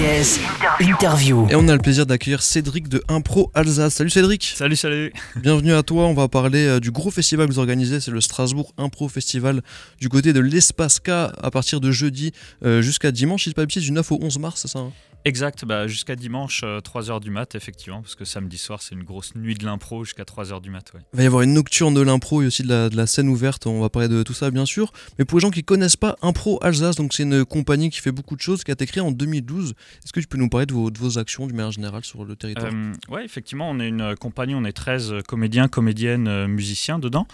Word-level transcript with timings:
RVVS 0.00 0.40
Interview. 0.80 1.46
Et 1.50 1.56
on 1.56 1.68
a 1.68 1.74
le 1.74 1.78
plaisir 1.78 2.06
d'accueillir 2.06 2.40
Cédric 2.40 2.88
de 2.88 3.02
Impro 3.08 3.50
Alsace. 3.54 3.92
Salut 3.92 4.08
Cédric. 4.08 4.54
Salut, 4.56 4.76
salut. 4.76 5.12
Bienvenue 5.36 5.74
à 5.74 5.82
toi, 5.82 6.04
on 6.04 6.14
va 6.14 6.26
parler 6.26 6.66
euh, 6.66 6.80
du 6.80 6.90
gros 6.90 7.10
festival 7.10 7.46
que 7.46 7.52
vous 7.52 7.58
organisez, 7.58 8.00
c'est 8.00 8.10
le 8.10 8.22
Strasbourg 8.22 8.72
Impro 8.78 9.08
Festival 9.08 9.60
du 10.00 10.08
côté 10.08 10.32
de 10.32 10.40
l'Espace 10.40 11.00
K 11.00 11.10
à 11.10 11.50
partir 11.52 11.80
de 11.80 11.90
jeudi 11.90 12.32
euh, 12.64 12.80
jusqu'à 12.80 13.12
dimanche, 13.12 13.44
si 13.44 13.50
c'est 13.50 13.54
pas 13.54 13.62
le 13.62 13.66
du 13.66 13.92
9 13.92 14.12
au 14.12 14.18
11 14.22 14.38
mars, 14.38 14.62
c'est 14.62 14.68
ça 14.68 14.78
hein? 14.78 14.92
Exact, 15.26 15.66
bah, 15.66 15.86
jusqu'à 15.86 16.16
dimanche, 16.16 16.62
3h 16.62 17.16
euh, 17.16 17.20
du 17.20 17.30
mat, 17.30 17.54
effectivement, 17.54 18.00
parce 18.00 18.14
que 18.14 18.24
samedi 18.24 18.56
soir, 18.56 18.80
c'est 18.80 18.94
une 18.94 19.02
grosse 19.02 19.34
nuit 19.34 19.54
de 19.54 19.66
l'impro 19.66 20.04
jusqu'à 20.04 20.22
3h 20.22 20.62
du 20.62 20.70
mat. 20.70 20.92
Ouais. 20.94 21.00
Il 21.12 21.16
va 21.18 21.22
y 21.24 21.26
avoir 21.26 21.42
une 21.42 21.52
nocturne 21.52 21.92
de 21.92 22.00
l'impro 22.00 22.40
et 22.42 22.46
aussi 22.46 22.62
de 22.62 22.68
la, 22.68 22.88
de 22.88 22.96
la, 22.96 23.06
scène 23.06 23.28
ouverte, 23.28 23.66
on 23.66 23.80
va 23.80 23.90
parler 23.90 24.08
de 24.08 24.22
tout 24.22 24.32
ça 24.32 24.50
bien 24.50 24.64
sûr. 24.64 24.92
Mais 25.18 25.24
pour 25.26 25.38
les 25.38 25.42
gens 25.42 25.50
qui 25.50 25.62
connaissent 25.62 25.96
pas 25.96 26.16
Impro 26.22 26.58
Alsace, 26.62 26.96
donc 26.96 27.12
c'est 27.12 27.24
une 27.24 27.44
compagnie 27.44 27.90
qui 27.90 28.00
fait 28.00 28.12
beaucoup 28.12 28.34
de 28.34 28.40
choses, 28.40 28.64
qui 28.64 28.70
a 28.70 28.74
été 28.74 28.86
créée 28.86 29.02
en 29.02 29.10
2012. 29.10 29.74
Est-ce 30.04 30.12
que 30.12 30.20
tu 30.20 30.26
peux 30.26 30.38
nous 30.38 30.48
parler 30.48 30.66
de 30.66 30.72
vos, 30.72 30.90
de 30.90 30.98
vos 30.98 31.18
actions 31.18 31.46
d'une 31.46 31.56
manière 31.56 31.72
générale 31.72 32.04
sur 32.04 32.24
le 32.24 32.34
territoire? 32.36 32.72
Euh, 32.72 32.92
Oui, 33.10 33.20
effectivement, 33.22 33.68
on 33.68 33.78
est 33.78 33.88
une 33.88 34.14
compagnie, 34.16 34.54
on 34.54 34.64
est 34.64 34.72
13 34.72 35.16
comédiens, 35.26 35.68
comédiennes, 35.68 36.28
euh, 36.28 36.46
musiciens 36.46 36.98
dedans. 36.98 37.26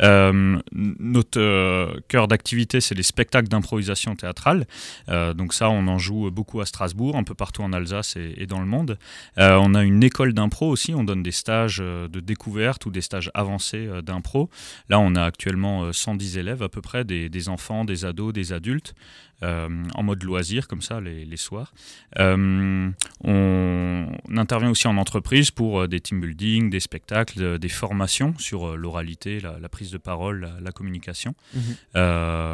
Euh, 0.00 0.58
notre 0.72 2.00
cœur 2.08 2.26
d'activité, 2.26 2.80
c'est 2.80 2.94
les 2.94 3.02
spectacles 3.02 3.48
d'improvisation 3.48 4.16
théâtrale. 4.16 4.66
donc 5.08 5.52
ça, 5.52 5.68
on 5.68 5.86
en 5.88 5.98
joue 5.98 6.30
beaucoup 6.30 6.60
à 6.60 6.66
Strasbourg, 6.66 7.16
un 7.16 7.24
peu 7.24 7.33
partout 7.34 7.62
en 7.62 7.72
Alsace 7.72 8.16
et, 8.16 8.46
dans 8.46 8.60
le 8.60 8.66
monde. 8.66 8.98
Euh, 9.38 9.58
on 9.60 9.74
a 9.74 9.82
une 9.82 10.02
école 10.02 10.32
d'impro 10.32 10.68
aussi, 10.68 10.94
on 10.94 11.04
donne 11.04 11.22
des 11.22 11.32
stages 11.32 11.78
euh, 11.80 12.08
de 12.08 12.20
découverte 12.20 12.86
ou 12.86 12.90
des 12.90 13.00
stages 13.00 13.30
avancés 13.34 13.86
euh, 13.86 14.02
d'impro. 14.02 14.50
Là, 14.88 14.98
on 15.00 15.14
a 15.14 15.22
actuellement 15.22 15.92
110 15.92 16.38
élèves 16.38 16.62
à 16.62 16.68
peu 16.68 16.80
près, 16.80 17.04
des, 17.04 17.48
enfants, 17.48 17.84
des 17.84 18.04
ados, 18.04 18.32
des 18.32 18.52
adultes. 18.52 18.94
en 19.42 20.02
mode 20.02 20.22
loisir, 20.22 20.68
comme 20.68 20.80
ça, 20.80 21.00
les, 21.00 21.36
soirs. 21.36 21.74
on, 22.18 22.92
intervient 24.36 24.70
aussi 24.70 24.86
en 24.88 24.96
entreprise 24.96 25.50
pour 25.50 25.86
des 25.86 26.00
team 26.00 26.20
building, 26.20 26.70
des 26.70 26.80
spectacles, 26.80 27.58
des 27.58 27.68
formations 27.68 28.34
sur 28.38 28.76
l'oralité, 28.76 29.40
la, 29.40 29.68
prise 29.68 29.90
de 29.90 29.98
parole, 29.98 30.48
la, 30.62 30.72
communication. 30.72 31.34
Mhm. 31.54 31.76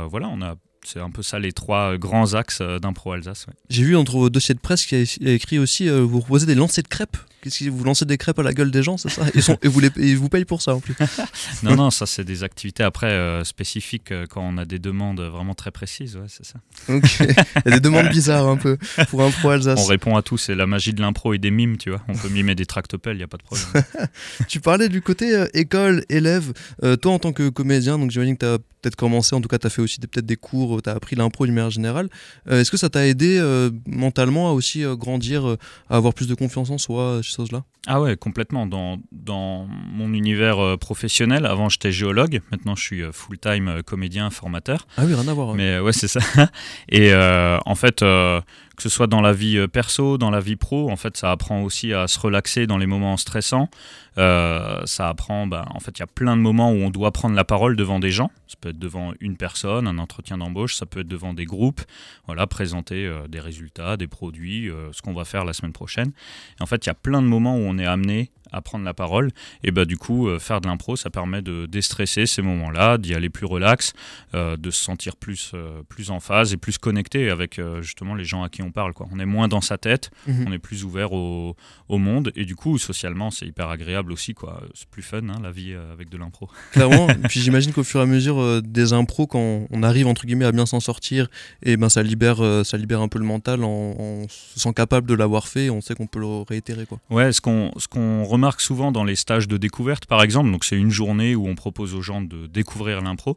voilà, 0.09 0.29
on 0.29 0.43
a 0.43 0.57
c'est 0.85 1.01
un 1.01 1.11
peu 1.11 1.23
ça 1.23 1.39
les 1.39 1.53
trois 1.53 1.97
grands 1.97 2.35
axes 2.35 2.61
euh, 2.61 2.79
d'impro 2.79 3.13
Alsace. 3.13 3.47
J'ai 3.69 3.85
vu 3.85 3.97
entre 3.97 4.13
vos 4.13 4.31
dossiers 4.31 4.55
de 4.55 4.61
presse 4.61 4.87
qu'il 4.87 5.07
y 5.21 5.29
a 5.29 5.33
écrit 5.33 5.59
aussi 5.59 5.89
euh, 5.89 6.01
vous 6.01 6.21
proposez 6.21 6.47
des 6.47 6.55
lancers 6.55 6.83
de 6.83 6.89
crêpes. 6.89 7.17
Qu'est-ce 7.43 7.65
que 7.65 7.71
vous 7.71 7.85
lancez 7.85 8.05
des 8.05 8.19
crêpes 8.19 8.39
à 8.39 8.43
la 8.43 8.53
gueule 8.53 8.71
des 8.71 8.83
gens, 8.83 8.99
c'est 8.99 9.09
ça? 9.09 9.23
Et, 9.35 9.41
sont, 9.41 9.57
et, 9.63 9.69
vous 9.69 9.81
les, 9.81 10.15
vous 10.15 10.29
payent 10.29 10.45
pour 10.45 10.61
ça 10.61 10.75
en 10.75 10.81
plus 10.81 10.95
Non, 11.63 11.75
non, 11.75 11.91
ça 11.91 12.05
c'est 12.05 12.25
des 12.25 12.45
activités 12.45 12.83
après 12.83 13.07
euh, 13.07 13.45
spécifiques 13.45 14.13
quand 14.29 14.43
on 14.43 14.59
a 14.59 14.67
des 14.67 14.79
demandes 14.79 15.21
vraiment 15.21 15.55
très 15.55 15.71
précises, 15.71 16.17
ouais, 16.17 16.27
c'est 16.29 16.45
ça. 16.45 16.61
Ok, 16.89 17.21
il 17.21 17.71
y 17.71 17.73
a 17.73 17.77
des 17.77 17.81
demandes 17.81 18.09
bizarres 18.09 18.49
un 18.49 18.59
peu 18.59 18.77
pour 19.09 19.23
Impro 19.23 19.51
Alsace. 19.51 19.81
On 19.81 19.87
répond 19.87 20.17
à 20.17 20.23
tout, 20.23 20.37
c'est 20.37 20.55
la 20.55 20.67
magie 20.67 20.93
de 20.93 21.01
l'impro 21.01 21.33
et 21.33 21.39
des 21.39 21.51
mimes, 21.51 21.79
tu 21.79 21.91
vois. 21.91 22.03
On 22.09 22.15
peut 22.15 22.29
mimer 22.29 22.55
des 22.55 22.67
tractopelles, 22.67 23.15
il 23.15 23.21
n'y 23.21 23.25
a 23.25 23.29
pas 23.29 23.39
de 23.39 23.43
problème. 23.43 23.85
tu 24.49 24.61
parlais 24.61 24.91
du 24.91 25.01
côté 25.01 25.47
école, 25.55 26.05
élève. 26.11 26.53
toi 27.01 27.13
en 27.13 27.19
tant 27.19 27.33
que 27.33 27.49
comédien, 27.49 27.99
donc 27.99 28.11
j'imagine 28.11 28.37
que 28.37 28.45
tu 28.45 28.53
as 28.53 28.59
peut-être 28.81 28.97
commencé, 28.97 29.35
en 29.35 29.41
tout 29.41 29.49
cas 29.49 29.59
tu 29.59 29.67
as 29.67 29.71
fait 29.71 29.83
aussi 29.83 30.01
peut-être 30.01 30.27
des 30.27 30.37
cours, 30.37 30.70
tu 30.83 30.89
as 30.89 30.93
appris 30.93 31.17
l'impro 31.17 31.47
d'une 31.47 31.55
manière 31.55 31.71
générale. 31.71 32.09
Euh, 32.49 32.61
est-ce 32.61 32.71
que 32.71 32.77
ça 32.77 32.89
t'a 32.89 33.07
aidé 33.07 33.39
euh, 33.41 33.71
mentalement 33.87 34.51
à 34.51 34.53
aussi 34.53 34.85
euh, 34.85 34.97
grandir, 34.97 35.57
à 35.89 35.97
avoir 35.97 36.15
plus 36.15 36.29
de 36.29 36.35
confiance 36.35 36.71
en 36.71 36.79
soi, 36.79 37.21
ces 37.23 37.35
choses-là? 37.35 37.65
Ah 37.87 38.01
ouais, 38.01 38.17
complètement. 38.17 38.67
Dans, 38.67 38.99
dans 39.11 39.67
mon 39.67 40.13
univers 40.13 40.79
professionnel, 40.79 41.47
avant 41.47 41.71
j'étais 41.71 41.93
géologue, 41.93 42.43
maintenant 42.51 42.77
je 42.77 42.83
suis 42.83 43.03
full-time 43.11 43.83
comédien, 43.85 44.29
formateur. 44.31 44.87
Ah 44.99 45.05
oui, 45.07 45.15
rien 45.15 45.27
à 45.27 45.33
voir. 45.33 45.55
Mais 45.55 45.79
ouais, 45.79 45.95
c'est 45.95 46.09
ça. 46.09 46.21
Et 46.91 47.15
en 47.15 47.75
fait 47.75 48.01
que 48.01 48.83
ce 48.83 48.89
soit 48.89 49.07
dans 49.07 49.21
la 49.21 49.33
vie 49.33 49.67
perso, 49.69 50.19
dans 50.19 50.31
la 50.31 50.41
vie 50.41 50.57
pro, 50.57 50.91
en 50.91 50.97
fait, 50.97 51.17
ça 51.17 51.31
apprend 51.31 51.63
aussi 51.63 51.93
à 51.93 52.07
se 52.07 52.19
relaxer 52.19 52.67
dans 52.67 52.79
les 52.79 52.87
moments 52.87 53.17
stressants. 53.17 53.69
Ça 54.17 55.09
apprend, 55.09 55.47
ben, 55.47 55.65
en 55.71 55.81
fait, 55.81 55.99
il 55.99 56.01
y 56.01 56.03
a 56.03 56.07
plein 56.07 56.37
de 56.37 56.43
moments 56.43 56.73
où 56.73 56.77
on 56.77 56.91
doit 56.91 57.13
prendre 57.13 57.35
la 57.35 57.45
parole 57.45 57.77
devant 57.77 58.01
des 58.01 58.11
gens. 58.11 58.31
Ça 58.47 58.57
peut 58.61 58.71
être 58.71 58.79
devant 58.79 59.13
une 59.21 59.37
personne, 59.37 59.87
un 59.87 59.99
entretien 59.99 60.39
d'embauche, 60.39 60.75
ça 60.75 60.87
peut 60.87 61.01
être 61.01 61.09
devant 61.09 61.35
des 61.35 61.45
groupes, 61.45 61.83
voilà, 62.27 62.47
présenter 62.47 63.07
euh, 63.07 63.29
des 63.29 63.41
résultats, 63.41 63.97
des 63.97 64.09
produits, 64.09 64.69
euh, 64.69 64.93
ce 64.93 65.03
qu'on 65.03 65.15
va 65.15 65.25
faire 65.25 65.45
la 65.45 65.53
semaine 65.53 65.73
prochaine. 65.73 66.13
en 66.61 66.67
fait, 66.67 66.85
il 66.87 66.89
y 66.89 66.91
a 66.91 66.95
plein 66.95 67.23
de 67.23 67.27
moments 67.27 67.57
où 67.57 67.61
on 67.61 67.79
est 67.79 67.87
amené 67.87 68.31
à 68.53 68.61
prendre 68.63 68.85
la 68.85 68.95
parole. 68.95 69.31
Et 69.63 69.71
bah 69.71 69.85
du 69.85 69.97
coup, 69.97 70.27
euh, 70.27 70.41
faire 70.41 70.61
de 70.61 70.67
l'impro, 70.67 70.97
ça 70.97 71.09
permet 71.09 71.41
de 71.41 71.67
déstresser 71.67 72.27
ces 72.27 72.43
moments-là, 72.43 72.99
d'y 72.99 73.15
aller 73.15 73.31
plus 73.31 73.47
relax, 73.47 73.93
de 74.35 74.71
se 74.71 74.83
sentir 74.83 75.15
plus, 75.15 75.53
plus 75.89 76.11
en 76.11 76.19
phase 76.19 76.53
et 76.53 76.57
plus 76.57 76.79
connecté 76.79 77.31
avec 77.31 77.61
justement 77.81 78.17
les 78.17 78.25
gens 78.25 78.43
à 78.43 78.49
qui 78.49 78.63
on 78.63 78.73
parle. 78.73 78.93
Quoi. 78.93 79.07
On 79.13 79.21
est 79.21 79.27
moins 79.27 79.47
dans 79.47 79.61
sa 79.61 79.79
tête, 79.79 80.11
mhm. 80.27 80.47
on 80.49 80.53
est 80.53 80.59
plus 80.59 80.85
ouvert 80.85 81.13
au, 81.13 81.57
au, 81.89 81.99
monde 81.99 82.33
et 82.35 82.45
du 82.45 82.57
coup, 82.57 82.77
socialement, 82.79 83.31
c'est 83.31 83.47
hyper 83.47 83.69
agréable 83.69 84.10
aussi. 84.13 84.35
Quoi. 84.35 84.63
C'est 84.75 84.89
plus 84.89 85.03
fun, 85.03 85.29
hein, 85.29 85.41
la 85.43 85.51
vie 85.51 85.75
avec 85.93 86.09
de 86.09 86.19
l'impro. 86.19 86.49
Clairement. 86.73 87.09
puis 87.29 87.41
j'imagine 87.41 87.73
qu'au 87.73 87.85
fur 87.85 88.01
et 88.01 88.03
à 88.03 88.07
mesure 88.07 88.63
des 88.63 88.93
impros, 88.93 89.27
quand 89.27 89.67
on 89.71 89.83
arrive 89.83 90.07
entre 90.07 90.27
guillemets 90.27 90.45
à 90.45 90.53
bien 90.53 90.67
s'en 90.67 90.81
sortir 90.81 91.29
et 91.63 91.77
ben 91.77 91.89
ça 91.89 92.03
libère, 92.03 92.43
euh, 92.43 92.65
ça 92.65 92.77
libère 92.77 93.01
un 93.01 93.09
peu 93.09 93.19
le 93.19 93.25
mental 93.25 93.65
en, 93.65 94.27
se 94.29 94.61
sent 94.61 94.73
capable 94.75 95.09
de 95.09 95.15
l'avoir 95.15 95.49
fait. 95.49 95.71
on 95.71 95.81
sait 95.81 95.95
qu'on 95.95 96.07
peut 96.07 96.21
le 96.21 96.43
réitérer 96.49 96.87
quoi. 96.87 96.99
Ouais, 97.11 97.33
ce 97.33 97.41
qu'on 97.41 97.71
ce 97.77 97.89
qu'on 97.89 98.25
remarque 98.25 98.61
souvent 98.61 98.93
dans 98.93 99.05
les 99.05 99.17
stages 99.17 99.49
de 99.49 99.57
découverte 99.57 100.07
par 100.07 100.23
exemple, 100.23 100.51
donc 100.51 100.65
c'est 100.65 100.77
une 100.77 100.91
journée 100.91 101.35
où 101.35 101.49
on 101.49 101.55
propose 101.55 101.95
aux 101.95 102.03
gens 102.03 102.21
de 102.21 102.47
découvrir 102.47 103.01
l'impro. 103.01 103.37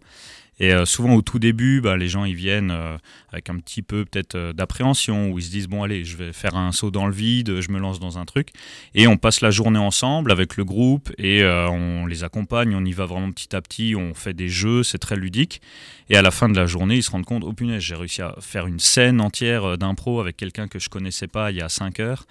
Et 0.59 0.73
euh, 0.73 0.85
souvent 0.85 1.15
au 1.15 1.21
tout 1.21 1.39
début, 1.39 1.81
bah, 1.81 1.97
les 1.97 2.07
gens 2.07 2.25
ils 2.25 2.35
viennent 2.35 2.71
euh, 2.71 2.97
avec 3.31 3.49
un 3.49 3.57
petit 3.57 3.81
peu 3.81 4.05
peut-être 4.05 4.35
euh, 4.35 4.53
d'appréhension, 4.53 5.31
où 5.31 5.39
ils 5.39 5.45
se 5.45 5.51
disent 5.51 5.67
bon 5.67 5.83
allez, 5.83 6.05
je 6.05 6.15
vais 6.15 6.33
faire 6.33 6.55
un 6.55 6.71
saut 6.71 6.91
dans 6.91 7.07
le 7.07 7.13
vide, 7.13 7.59
je 7.59 7.71
me 7.71 7.79
lance 7.79 7.99
dans 7.99 8.17
un 8.19 8.25
truc. 8.25 8.49
Et 8.93 9.07
on 9.07 9.17
passe 9.17 9.41
la 9.41 9.51
journée 9.51 9.79
ensemble 9.79 10.31
avec 10.31 10.57
le 10.57 10.65
groupe 10.65 11.11
et 11.17 11.43
on 11.43 12.05
les 12.05 12.23
accompagne, 12.23 12.75
on 12.75 12.85
y 12.85 12.91
va 12.91 13.05
vraiment 13.05 13.31
petit 13.31 13.55
à 13.55 13.61
petit, 13.61 13.95
on 13.95 14.13
fait 14.13 14.33
des 14.33 14.49
jeux, 14.49 14.83
c'est 14.83 14.97
très 14.97 15.15
ludique. 15.15 15.61
Et 16.09 16.17
à 16.17 16.21
la 16.21 16.31
fin 16.31 16.49
de 16.49 16.55
la 16.55 16.65
journée, 16.65 16.95
ils 16.95 17.03
se 17.03 17.11
rendent 17.11 17.25
compte, 17.25 17.43
oh 17.45 17.53
punaise, 17.53 17.81
j'ai 17.81 17.95
réussi 17.95 18.21
à 18.21 18.35
faire 18.39 18.67
une 18.67 18.79
scène 18.79 19.21
entière 19.21 19.77
d'impro 19.77 20.19
avec 20.19 20.35
quelqu'un 20.37 20.67
que 20.67 20.77
je 20.77 20.89
connaissais 20.89 21.27
pas 21.27 21.51
il 21.51 21.57
y 21.57 21.61
a 21.61 21.69
5 21.69 21.99
heures. 21.99 22.25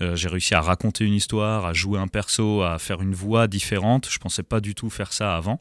j'ai 0.00 0.28
réussi 0.28 0.54
à 0.54 0.60
raconter 0.60 1.04
une 1.04 1.14
histoire, 1.14 1.66
à 1.66 1.72
jouer 1.72 1.98
un 1.98 2.08
perso, 2.08 2.62
à 2.62 2.78
faire 2.78 3.02
une 3.02 3.14
voix 3.14 3.46
différente. 3.46 4.08
Je 4.10 4.18
pensais 4.18 4.42
pas 4.42 4.60
du 4.60 4.74
tout 4.74 4.90
faire 4.90 5.12
ça 5.12 5.36
avant. 5.36 5.60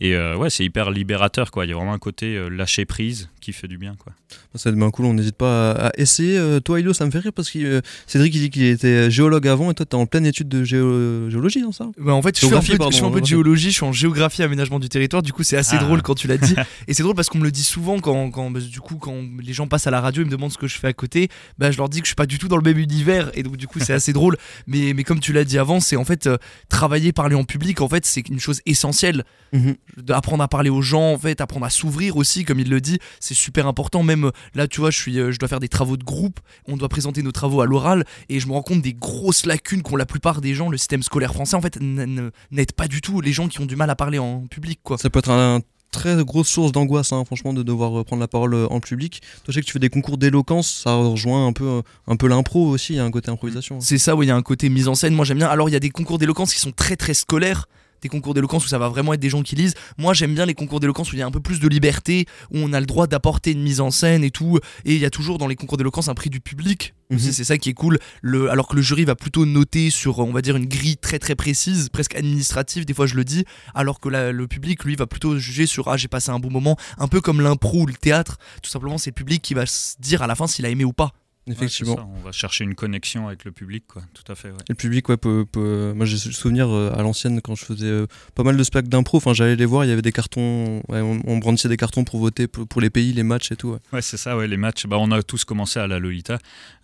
Et 0.00 0.14
euh, 0.14 0.36
ouais, 0.36 0.50
c'est 0.50 0.64
hyper 0.64 0.90
libérateur, 0.90 1.50
quoi. 1.50 1.64
Il 1.64 1.70
y 1.70 1.72
a 1.72 1.76
vraiment 1.76 1.92
un 1.92 1.98
côté 1.98 2.36
euh, 2.36 2.48
lâcher 2.48 2.84
prise 2.84 3.30
qui 3.46 3.52
fait 3.52 3.68
du 3.68 3.78
bien, 3.78 3.94
quoi. 3.96 4.12
Ça 4.56 4.72
devient 4.72 4.90
cool, 4.92 5.06
on 5.06 5.14
n'hésite 5.14 5.36
pas 5.36 5.70
à, 5.70 5.92
essayer. 5.98 6.36
Euh, 6.36 6.58
toi, 6.58 6.80
Ilo, 6.80 6.92
ça 6.92 7.06
me 7.06 7.12
fait 7.12 7.20
rire 7.20 7.32
parce 7.32 7.48
que 7.48 7.80
Cédric 8.08 8.34
il 8.34 8.40
dit 8.40 8.50
qu'il 8.50 8.64
était 8.64 9.08
géologue 9.08 9.46
avant 9.46 9.70
et 9.70 9.74
toi, 9.74 9.86
tu 9.86 9.96
es 9.96 9.98
en 9.98 10.06
pleine 10.06 10.26
étude 10.26 10.48
de 10.48 10.64
géologie, 10.64 11.62
non 11.62 11.70
ça? 11.70 11.86
Bah, 11.96 12.12
En 12.12 12.22
fait, 12.22 12.38
je, 12.38 12.44
fais 12.46 12.54
un 12.56 12.60
peu, 12.60 12.76
je 12.90 12.96
suis 12.96 13.04
un 13.04 13.10
peu 13.10 13.20
de 13.20 13.26
géologie, 13.26 13.70
je 13.70 13.76
suis 13.76 13.84
en 13.84 13.92
géographie, 13.92 14.42
aménagement 14.42 14.80
du 14.80 14.88
territoire. 14.88 15.22
Du 15.22 15.32
coup, 15.32 15.44
c'est 15.44 15.56
assez 15.56 15.76
ah. 15.78 15.84
drôle 15.84 16.02
quand 16.02 16.16
tu 16.16 16.26
l'as 16.26 16.38
dit. 16.38 16.56
et 16.88 16.94
c'est 16.94 17.04
drôle 17.04 17.14
parce 17.14 17.28
qu'on 17.28 17.38
me 17.38 17.44
le 17.44 17.52
dit 17.52 17.62
souvent 17.62 18.00
quand, 18.00 18.30
quand 18.30 18.50
bah, 18.50 18.58
du 18.58 18.80
coup, 18.80 18.96
quand 18.96 19.22
les 19.40 19.52
gens 19.52 19.68
passent 19.68 19.86
à 19.86 19.92
la 19.92 20.00
radio, 20.00 20.22
ils 20.22 20.26
me 20.26 20.30
demandent 20.30 20.52
ce 20.52 20.58
que 20.58 20.66
je 20.66 20.78
fais 20.78 20.88
à 20.88 20.92
côté. 20.92 21.28
Bah, 21.58 21.70
je 21.70 21.76
leur 21.76 21.88
dis 21.88 22.00
que 22.00 22.06
je 22.06 22.10
suis 22.10 22.16
pas 22.16 22.26
du 22.26 22.38
tout 22.38 22.48
dans 22.48 22.56
le 22.56 22.64
même 22.64 22.78
univers 22.78 23.30
et 23.34 23.44
donc, 23.44 23.56
du 23.56 23.68
coup, 23.68 23.78
c'est 23.78 23.92
assez 23.92 24.12
drôle. 24.12 24.36
Mais, 24.66 24.92
mais 24.92 25.04
comme 25.04 25.20
tu 25.20 25.32
l'as 25.32 25.44
dit 25.44 25.58
avant, 25.58 25.78
c'est 25.78 25.96
en 25.96 26.04
fait 26.04 26.28
travailler, 26.68 27.12
parler 27.12 27.36
en 27.36 27.44
public, 27.44 27.80
en 27.80 27.88
fait, 27.88 28.04
c'est 28.06 28.28
une 28.28 28.40
chose 28.40 28.60
essentielle. 28.66 29.24
Mhm 29.52 29.76
apprendre 30.12 30.42
à 30.42 30.48
parler 30.48 30.70
aux 30.70 30.82
gens, 30.82 31.12
en 31.12 31.18
fait, 31.18 31.40
apprendre 31.40 31.66
à 31.66 31.70
s'ouvrir 31.70 32.16
aussi, 32.16 32.44
comme 32.44 32.60
il 32.60 32.68
le 32.68 32.80
dit, 32.80 32.98
c'est 33.20 33.34
super 33.36 33.66
important. 33.66 34.02
Même 34.02 34.30
là, 34.54 34.66
tu 34.66 34.80
vois, 34.80 34.90
je, 34.90 34.98
suis, 34.98 35.18
euh, 35.18 35.32
je 35.32 35.38
dois 35.38 35.48
faire 35.48 35.60
des 35.60 35.68
travaux 35.68 35.96
de 35.96 36.04
groupe, 36.04 36.40
on 36.66 36.76
doit 36.76 36.88
présenter 36.88 37.22
nos 37.22 37.32
travaux 37.32 37.60
à 37.60 37.66
l'oral, 37.66 38.04
et 38.28 38.40
je 38.40 38.46
me 38.46 38.52
rends 38.52 38.62
compte 38.62 38.82
des 38.82 38.94
grosses 38.94 39.46
lacunes 39.46 39.82
qu'ont 39.82 39.96
la 39.96 40.06
plupart 40.06 40.40
des 40.40 40.54
gens. 40.54 40.68
Le 40.68 40.78
système 40.78 41.02
scolaire 41.02 41.32
français, 41.32 41.56
en 41.56 41.60
fait, 41.60 41.78
n'aide 41.80 42.72
pas 42.72 42.88
du 42.88 43.00
tout 43.00 43.20
les 43.20 43.32
gens 43.32 43.48
qui 43.48 43.60
ont 43.60 43.66
du 43.66 43.76
mal 43.76 43.90
à 43.90 43.96
parler 43.96 44.18
en 44.18 44.46
public, 44.46 44.80
quoi. 44.82 44.98
Ça 44.98 45.10
peut 45.10 45.18
être 45.18 45.30
un 45.30 45.60
très 45.96 46.24
grosse 46.24 46.48
source 46.48 46.72
d'angoisse, 46.72 47.12
hein, 47.12 47.24
franchement, 47.24 47.52
de 47.52 47.62
devoir 47.62 48.04
prendre 48.04 48.20
la 48.20 48.28
parole 48.28 48.54
euh, 48.54 48.66
en 48.68 48.80
public. 48.80 49.20
Toi, 49.44 49.44
je 49.48 49.52
sais 49.52 49.60
que 49.60 49.66
tu 49.66 49.72
fais 49.72 49.78
des 49.78 49.88
concours 49.88 50.18
d'éloquence, 50.18 50.82
ça 50.84 50.94
rejoint 50.94 51.46
un 51.46 51.52
peu, 51.52 51.66
euh, 51.66 51.82
un 52.06 52.16
peu 52.16 52.28
l'impro 52.28 52.66
aussi, 52.68 52.94
il 52.94 52.96
y 52.96 52.98
a 52.98 53.04
un 53.04 53.10
côté 53.10 53.30
improvisation. 53.30 53.80
C'est 53.80 53.98
ça, 53.98 54.14
oui, 54.14 54.26
il 54.26 54.28
y 54.28 54.32
a 54.32 54.36
un 54.36 54.42
côté 54.42 54.68
mise 54.68 54.88
en 54.88 54.94
scène, 54.94 55.14
moi 55.14 55.24
j'aime 55.24 55.38
bien. 55.38 55.48
Alors, 55.48 55.68
il 55.68 55.72
y 55.72 55.76
a 55.76 55.80
des 55.80 55.90
concours 55.90 56.18
d'éloquence 56.18 56.52
qui 56.52 56.60
sont 56.60 56.72
très 56.72 56.96
très 56.96 57.14
scolaires, 57.14 57.66
des 58.02 58.08
concours 58.08 58.34
d'éloquence 58.34 58.64
où 58.64 58.68
ça 58.68 58.78
va 58.78 58.88
vraiment 58.88 59.14
être 59.14 59.20
des 59.20 59.28
gens 59.28 59.42
qui 59.42 59.56
lisent. 59.56 59.74
Moi, 59.98 60.14
j'aime 60.14 60.34
bien 60.34 60.46
les 60.46 60.54
concours 60.54 60.80
d'éloquence 60.80 61.12
où 61.12 61.16
il 61.16 61.18
y 61.18 61.22
a 61.22 61.26
un 61.26 61.30
peu 61.30 61.40
plus 61.40 61.60
de 61.60 61.68
liberté, 61.68 62.26
où 62.52 62.58
on 62.58 62.72
a 62.72 62.80
le 62.80 62.86
droit 62.86 63.06
d'apporter 63.06 63.52
une 63.52 63.62
mise 63.62 63.80
en 63.80 63.90
scène 63.90 64.24
et 64.24 64.30
tout. 64.30 64.58
Et 64.84 64.94
il 64.94 65.00
y 65.00 65.04
a 65.04 65.10
toujours 65.10 65.38
dans 65.38 65.46
les 65.46 65.56
concours 65.56 65.78
d'éloquence 65.78 66.08
un 66.08 66.14
prix 66.14 66.30
du 66.30 66.40
public. 66.40 66.94
Mhm. 67.10 67.18
C'est 67.18 67.44
ça 67.44 67.58
qui 67.58 67.70
est 67.70 67.74
cool. 67.74 67.98
Le, 68.20 68.50
alors 68.50 68.68
que 68.68 68.76
le 68.76 68.82
jury 68.82 69.04
va 69.04 69.14
plutôt 69.14 69.46
noter 69.46 69.90
sur, 69.90 70.18
on 70.18 70.32
va 70.32 70.42
dire, 70.42 70.56
une 70.56 70.66
grille 70.66 70.96
très 70.96 71.18
très 71.18 71.34
précise, 71.34 71.88
presque 71.88 72.16
administrative, 72.16 72.84
des 72.84 72.94
fois 72.94 73.06
je 73.06 73.14
le 73.14 73.24
dis, 73.24 73.44
alors 73.74 74.00
que 74.00 74.08
le 74.08 74.48
public, 74.48 74.84
lui, 74.84 74.96
va 74.96 75.06
plutôt 75.06 75.38
juger 75.38 75.66
sur 75.66 75.88
Ah, 75.88 75.96
j'ai 75.96 76.08
passé 76.08 76.30
un 76.30 76.38
bon 76.38 76.50
moment, 76.50 76.76
un 76.98 77.08
peu 77.08 77.20
comme 77.20 77.40
l'impro 77.40 77.82
ou 77.82 77.86
le 77.86 77.94
théâtre. 77.94 78.38
Tout 78.62 78.70
simplement, 78.70 78.98
c'est 78.98 79.10
le 79.10 79.14
public 79.14 79.42
qui 79.42 79.54
va 79.54 79.66
se 79.66 79.94
dire 80.00 80.22
à 80.22 80.26
la 80.26 80.34
fin 80.34 80.46
s'il 80.46 80.66
a 80.66 80.68
aimé 80.68 80.84
ou 80.84 80.92
pas. 80.92 81.12
Effectivement. 81.48 82.12
on 82.16 82.24
va 82.24 82.32
chercher 82.32 82.64
une 82.64 82.74
connexion 82.74 83.28
avec 83.28 83.44
le 83.44 83.52
public, 83.52 83.84
quoi. 83.86 84.02
Tout 84.14 84.30
à 84.30 84.34
fait. 84.34 84.52
le 84.68 84.74
public, 84.74 85.08
ouais, 85.08 85.16
peut, 85.16 85.46
moi 85.94 86.04
j'ai 86.04 86.16
souvenir 86.16 86.68
euh, 86.68 86.92
à 86.96 87.02
l'ancienne 87.02 87.40
quand 87.40 87.54
je 87.54 87.64
faisais 87.64 87.86
euh, 87.86 88.06
pas 88.34 88.42
mal 88.42 88.56
de 88.56 88.62
spectacles 88.64 88.88
d'impro. 88.88 89.18
Enfin, 89.18 89.32
j'allais 89.32 89.54
les 89.54 89.64
voir, 89.64 89.84
il 89.84 89.88
y 89.88 89.92
avait 89.92 90.02
des 90.02 90.12
cartons, 90.12 90.82
on, 90.88 91.38
brandissait 91.38 91.68
des 91.68 91.76
cartons 91.76 92.02
pour 92.02 92.18
voter 92.18 92.48
pour, 92.48 92.80
les 92.80 92.90
pays, 92.90 93.12
les 93.12 93.22
matchs 93.22 93.52
et 93.52 93.56
tout. 93.56 93.78
Ouais, 93.92 94.02
c'est 94.02 94.16
ça, 94.16 94.36
ouais, 94.36 94.48
les 94.48 94.56
matchs. 94.56 94.86
Bah, 94.86 94.96
on 94.98 95.12
a 95.12 95.22
tous 95.22 95.44
commencé 95.44 95.78
à 95.78 95.86
la 95.86 96.00
Lolita. 96.00 96.38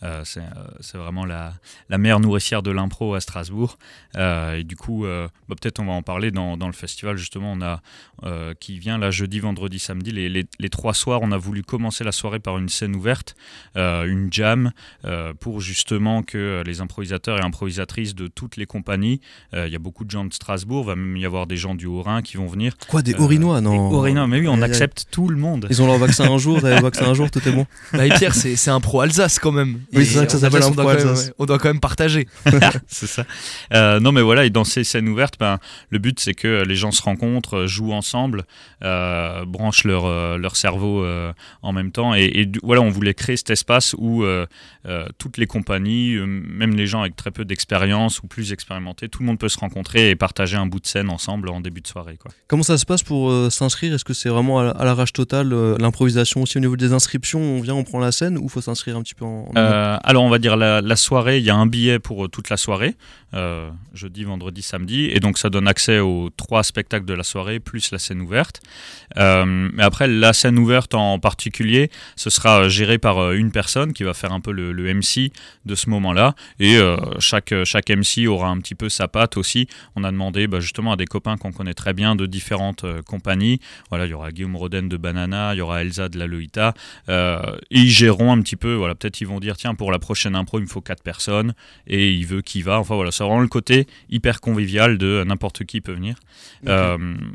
Euh, 0.04 0.22
c'est 0.24 0.96
vraiment 0.96 1.24
la, 1.24 1.54
la 1.88 1.98
mère 1.98 2.20
nourricière 2.20 2.62
de 2.62 2.70
l'impro 2.70 3.14
à 3.14 3.20
Strasbourg. 3.20 3.78
et 4.16 4.62
du 4.62 4.76
coup, 4.76 5.04
bah, 5.04 5.56
peut-être 5.60 5.80
on 5.80 5.86
va 5.86 5.92
en 5.92 6.02
parler 6.02 6.30
dans, 6.30 6.56
dans, 6.56 6.68
le 6.68 6.72
festival 6.72 7.16
justement. 7.16 7.52
On 7.52 7.62
a 7.62 7.82
qui 8.60 8.78
vient 8.78 8.98
là 8.98 9.10
jeudi, 9.10 9.40
vendredi, 9.40 9.80
samedi, 9.80 10.12
les, 10.12 10.28
les, 10.28 10.44
les, 10.60 10.68
trois 10.68 10.94
soirs. 10.94 11.20
On 11.22 11.32
a 11.32 11.36
voulu 11.36 11.64
commencer 11.64 12.04
la 12.04 12.12
soirée 12.12 12.38
par 12.38 12.58
une 12.58 12.68
scène 12.68 12.94
ouverte, 12.94 13.34
une 13.74 14.28
jam 14.30 14.51
euh, 15.04 15.32
pour 15.38 15.60
justement 15.60 16.22
que 16.22 16.62
les 16.66 16.80
improvisateurs 16.80 17.38
et 17.38 17.42
improvisatrices 17.42 18.14
de 18.14 18.26
toutes 18.28 18.56
les 18.56 18.66
compagnies, 18.66 19.20
euh, 19.54 19.66
il 19.66 19.72
y 19.72 19.76
a 19.76 19.78
beaucoup 19.78 20.04
de 20.04 20.10
gens 20.10 20.24
de 20.24 20.32
Strasbourg, 20.32 20.84
va 20.84 20.96
même 20.96 21.16
y 21.16 21.26
avoir 21.26 21.46
des 21.46 21.56
gens 21.56 21.74
du 21.74 21.86
Haut-Rhin 21.86 22.22
qui 22.22 22.36
vont 22.36 22.46
venir. 22.46 22.74
Quoi, 22.88 23.02
des 23.02 23.14
Haut-Rhinois 23.14 23.60
Non. 23.60 23.90
Haut-Rhinois, 23.90 24.26
mais 24.26 24.40
oui, 24.40 24.48
on 24.48 24.62
accepte 24.62 25.06
tout 25.10 25.28
le 25.28 25.36
monde. 25.36 25.66
Ils 25.70 25.82
ont 25.82 25.86
leur 25.86 25.98
vaccin 25.98 26.30
un 26.30 26.38
jour, 26.38 26.60
le 26.62 26.80
vaccin 26.80 27.06
un 27.06 27.14
jour, 27.14 27.30
tout 27.30 27.46
est 27.46 27.52
bon. 27.52 27.66
Bah, 27.92 28.06
et 28.06 28.10
Pierre, 28.10 28.34
c'est 28.34 28.70
un 28.70 28.80
pro 28.80 29.00
Alsace 29.00 29.38
quand 29.38 29.52
même. 29.52 29.80
Oui, 29.92 30.06
c'est 30.06 30.18
ça 30.18 30.26
que 30.26 30.32
ça 30.32 30.38
s'appelle 30.38 30.62
un 30.62 30.72
pro 30.72 30.88
Alsace. 30.88 31.32
on 31.38 31.44
doit 31.44 31.58
quand 31.58 31.68
même 31.68 31.80
partager. 31.80 32.26
c'est 32.86 33.06
ça. 33.06 33.24
Euh, 33.74 34.00
non, 34.00 34.12
mais 34.12 34.22
voilà, 34.22 34.44
et 34.44 34.50
dans 34.50 34.64
ces 34.64 34.84
scènes 34.84 35.08
ouvertes, 35.08 35.34
ben, 35.38 35.58
le 35.90 35.98
but 35.98 36.18
c'est 36.18 36.34
que 36.34 36.64
les 36.64 36.76
gens 36.76 36.90
se 36.90 37.02
rencontrent, 37.02 37.66
jouent 37.66 37.92
ensemble, 37.92 38.44
branchent 38.80 39.84
leur, 39.84 40.38
leur 40.38 40.56
cerveau 40.56 41.04
en 41.62 41.72
même 41.72 41.92
temps. 41.92 42.14
Et, 42.14 42.24
et, 42.24 42.52
voilà, 42.62 42.80
on 42.80 42.90
voulait 42.90 43.14
créer 43.14 43.36
cet 43.36 43.50
espace 43.50 43.94
où 43.98 44.22
euh, 44.24 44.32
euh, 44.32 44.41
toutes 45.18 45.36
les 45.36 45.46
compagnies, 45.46 46.14
euh, 46.14 46.26
même 46.26 46.74
les 46.74 46.86
gens 46.86 47.00
avec 47.00 47.16
très 47.16 47.30
peu 47.30 47.44
d'expérience 47.44 48.22
ou 48.22 48.26
plus 48.26 48.52
expérimentés, 48.52 49.08
tout 49.08 49.20
le 49.20 49.26
monde 49.26 49.38
peut 49.38 49.48
se 49.48 49.58
rencontrer 49.58 50.10
et 50.10 50.16
partager 50.16 50.56
un 50.56 50.66
bout 50.66 50.80
de 50.80 50.86
scène 50.86 51.10
ensemble 51.10 51.48
en 51.48 51.60
début 51.60 51.80
de 51.80 51.86
soirée. 51.86 52.16
Quoi. 52.16 52.30
Comment 52.48 52.62
ça 52.62 52.78
se 52.78 52.86
passe 52.86 53.02
pour 53.02 53.32
s'inscrire? 53.50 53.94
Est-ce 53.94 54.04
que 54.04 54.14
c'est 54.14 54.28
vraiment 54.28 54.60
à 54.60 54.84
l'arrache 54.84 55.12
totale 55.12 55.52
l'improvisation 55.78 56.42
aussi 56.42 56.58
au 56.58 56.60
niveau 56.60 56.76
des 56.76 56.92
inscriptions? 56.92 57.40
On 57.40 57.60
vient, 57.60 57.74
on 57.74 57.84
prend 57.84 57.98
la 57.98 58.12
scène 58.12 58.38
ou 58.38 58.48
faut 58.48 58.60
s'inscrire 58.60 58.96
un 58.96 59.02
petit 59.02 59.14
peu 59.14 59.24
en, 59.24 59.50
Alors 59.54 60.24
on 60.24 60.28
va 60.28 60.38
dire 60.38 60.56
la, 60.56 60.96
soirée, 60.96 61.38
il 61.38 61.44
y 61.44 61.50
a 61.50 61.56
un 61.56 61.66
billet 61.66 61.98
pour 61.98 62.28
toute 62.30 62.50
la 62.50 62.56
soirée, 62.56 62.96
jeudi, 63.94 64.24
vendredi, 64.24 64.62
samedi, 64.62 65.06
et 65.06 65.20
donc 65.20 65.38
ça 65.38 65.50
donne 65.50 65.68
accès 65.68 65.98
aux 65.98 66.30
trois 66.36 66.62
spectacles 66.62 67.06
de 67.06 67.14
la 67.14 67.22
soirée 67.22 67.60
plus 67.60 67.90
la 67.92 67.98
scène 67.98 68.20
ouverte. 68.20 68.60
mais 69.16 69.82
après 69.82 70.08
la 70.08 70.32
scène 70.32 70.58
ouverte 70.58 70.94
en 70.94 71.18
particulier, 71.18 71.90
ce 72.16 72.30
sera 72.30 72.68
géré 72.68 72.98
par 72.98 73.32
une 73.32 73.52
personne 73.52 73.92
qui 73.92 74.04
va 74.04 74.14
faire 74.14 74.31
un 74.32 74.40
peu 74.40 74.52
le, 74.52 74.72
MC 74.94 75.32
de 75.64 75.74
ce 75.74 75.88
moment-là. 75.90 76.34
Et 76.58 76.76
euh, 76.76 76.96
chaque, 77.18 77.54
chaque 77.64 77.90
MC 77.90 78.26
aura 78.26 78.48
un 78.48 78.58
petit 78.58 78.74
peu 78.74 78.88
sa 78.88 79.08
patte 79.08 79.36
aussi. 79.36 79.68
On 79.96 80.04
a 80.04 80.10
demandé 80.10 80.46
bah, 80.46 80.60
justement 80.60 80.92
à 80.92 80.96
des 80.96 81.06
copains 81.06 81.36
qu'on 81.36 81.52
connaît 81.52 81.74
très 81.74 81.92
bien 81.92 82.16
de 82.16 82.26
différentes 82.26 82.84
euh, 82.84 83.02
compagnies. 83.02 83.60
Voilà, 83.90 84.06
il 84.06 84.10
y 84.10 84.14
aura 84.14 84.32
Guillaume 84.32 84.56
Roden 84.56 84.88
de 84.88 84.96
Banana, 84.96 85.54
il 85.54 85.58
y 85.58 85.60
aura 85.60 85.82
Elsa 85.82 86.08
de 86.08 86.18
la 86.18 86.26
Loïta. 86.26 86.74
Euh, 87.08 87.56
et 87.70 87.78
ils 87.78 87.90
géreront 87.90 88.32
un 88.32 88.40
petit 88.42 88.56
peu. 88.56 88.74
Voilà, 88.74 88.94
peut-être 88.94 89.20
ils 89.20 89.26
vont 89.26 89.40
dire 89.40 89.56
tiens, 89.56 89.74
pour 89.74 89.92
la 89.92 89.98
prochaine 89.98 90.34
impro, 90.34 90.58
il 90.58 90.62
me 90.62 90.66
faut 90.66 90.80
quatre 90.80 91.02
personnes. 91.02 91.54
Et 91.86 92.12
il 92.12 92.26
veut 92.26 92.42
qui 92.42 92.62
va. 92.62 92.78
Enfin 92.78 92.94
voilà, 92.94 93.10
ça 93.10 93.24
vraiment 93.24 93.40
le 93.40 93.48
côté 93.48 93.86
hyper 94.10 94.40
convivial 94.40 94.98
de 94.98 95.24
n'importe 95.26 95.64
qui 95.64 95.80
peut 95.80 95.92
venir. 95.92 96.16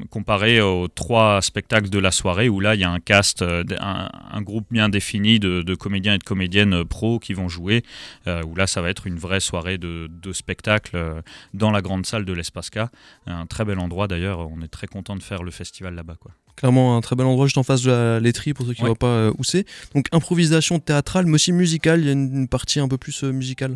comparé 0.09 0.61
aux 0.61 0.87
trois 0.87 1.41
spectacles 1.41 1.89
de 1.89 1.99
la 1.99 2.11
soirée 2.11 2.49
où 2.49 2.59
là, 2.59 2.75
il 2.75 2.81
y 2.81 2.83
a 2.83 2.89
un 2.89 2.99
cast, 2.99 3.43
un, 3.43 4.41
groupe 4.41 4.67
bien 4.71 4.89
défini 4.89 5.39
de, 5.39 5.61
de 5.61 5.75
comédiens 5.75 6.13
et 6.13 6.17
de 6.17 6.23
comédiennes 6.23 6.85
euh, 6.87 6.97
pro 6.97 7.19
qui 7.19 7.33
vont 7.33 7.49
jouer, 7.49 7.83
euh, 8.27 8.43
où 8.43 8.55
là 8.55 8.67
ça 8.67 8.81
va 8.81 8.89
être 8.89 9.07
une 9.07 9.17
vraie 9.17 9.39
soirée 9.39 9.77
de, 9.77 10.09
spectacle 10.33 10.95
euh, 10.95 11.21
dans 11.53 11.71
la 11.71 11.81
grande 11.81 12.05
salle 12.05 12.25
de 12.25 12.33
l'Espace 12.33 12.69
K. 12.69 12.79
Un 13.25 13.45
très 13.45 13.65
bel 13.65 13.79
endroit 13.79 14.07
d'ailleurs, 14.07 14.39
on 14.49 14.61
est 14.61 14.67
très 14.67 14.87
content 14.87 15.15
de 15.15 15.23
faire 15.23 15.43
le 15.43 15.51
festival 15.51 15.95
là-bas. 15.95 16.15
quoi 16.19 16.31
clairement 16.55 16.97
un 16.97 17.01
très 17.01 17.15
bel 17.15 17.27
endroit 17.27 17.45
juste 17.45 17.59
en 17.59 17.63
face 17.63 17.83
de 17.83 17.91
la 17.91 18.19
laiterie 18.19 18.55
pour 18.55 18.65
ceux 18.65 18.73
qui 18.73 18.81
ne 18.81 18.87
voient 18.87 18.95
pas 18.95 19.29
où 19.37 19.43
c'est. 19.43 19.63
Donc 19.93 20.07
improvisation 20.11 20.79
théâtrale 20.79 21.27
mais 21.27 21.35
aussi 21.35 21.51
musicale, 21.51 21.99
il 21.99 22.05
y 22.07 22.09
a 22.09 22.13
une, 22.13 22.47
partie 22.47 22.79
un 22.79 22.87
peu 22.87 22.97
plus 22.97 23.21
musicale. 23.23 23.75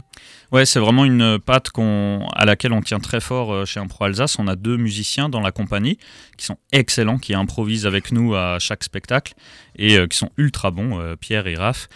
Ouais, 0.52 0.66
c'est 0.66 0.80
vraiment 0.80 1.06
une 1.06 1.38
patte 1.38 1.70
qu'on, 1.70 2.28
à 2.34 2.44
laquelle 2.44 2.74
on 2.74 2.82
tient 2.82 3.00
très 3.00 3.22
fort 3.22 3.68
chez 3.68 3.80
Impro 3.80 4.06
Alsace. 4.06 4.40
On 4.40 4.48
a 4.48 4.56
deux 4.56 4.78
musiciens 4.78 5.30
dans 5.30 5.42
la 5.42 5.52
compagnie 5.52 6.00
qui 6.38 6.46
sont 6.46 6.58
excellents, 6.72 7.20
qui 7.20 7.36
improvisent 7.36 7.86
avec 7.86 8.12
nous 8.12 8.34
à 8.34 8.58
chaque 8.58 8.84
spectacle 8.84 9.36
et 9.78 10.00
qui 10.08 10.18
sont 10.18 10.32
ultra 10.38 10.72
bons, 10.72 11.16
Pierre 11.20 11.46
et 11.46 11.56
Raph. 11.56 11.88